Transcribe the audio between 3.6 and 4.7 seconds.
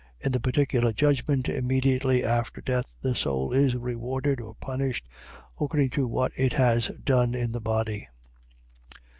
rewarded or